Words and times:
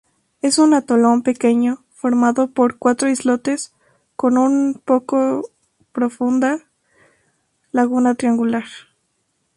Es 0.41 0.57
un 0.57 0.73
atolón 0.73 1.21
pequeño 1.21 1.85
formado 1.91 2.49
por 2.49 2.79
cuatro 2.79 3.07
islotes 3.07 3.71
con 4.15 4.35
una 4.39 4.73
poco 4.79 5.51
profunda 5.91 6.65
laguna 7.71 8.15
triangular. 8.15 8.63